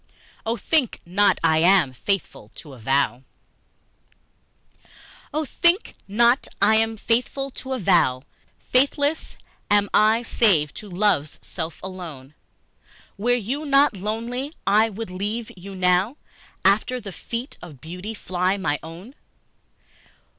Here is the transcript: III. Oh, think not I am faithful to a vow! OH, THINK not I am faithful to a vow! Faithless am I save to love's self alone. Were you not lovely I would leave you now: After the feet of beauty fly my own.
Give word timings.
III. 0.01 0.41
Oh, 0.47 0.57
think 0.57 0.99
not 1.05 1.37
I 1.43 1.59
am 1.59 1.93
faithful 1.93 2.49
to 2.55 2.73
a 2.73 2.79
vow! 2.79 3.21
OH, 5.31 5.45
THINK 5.45 5.93
not 6.07 6.47
I 6.59 6.77
am 6.77 6.97
faithful 6.97 7.51
to 7.51 7.73
a 7.73 7.77
vow! 7.77 8.23
Faithless 8.71 9.37
am 9.69 9.91
I 9.93 10.23
save 10.23 10.73
to 10.73 10.89
love's 10.89 11.37
self 11.43 11.79
alone. 11.83 12.33
Were 13.15 13.29
you 13.35 13.63
not 13.63 13.95
lovely 13.95 14.51
I 14.65 14.89
would 14.89 15.11
leave 15.11 15.51
you 15.55 15.75
now: 15.75 16.17
After 16.65 16.99
the 16.99 17.11
feet 17.11 17.59
of 17.61 17.79
beauty 17.79 18.15
fly 18.15 18.57
my 18.57 18.79
own. 18.81 19.13